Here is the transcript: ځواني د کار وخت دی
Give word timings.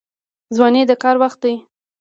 ځواني 0.55 0.81
د 0.89 0.91
کار 1.03 1.15
وخت 1.23 1.39
دی 1.43 1.55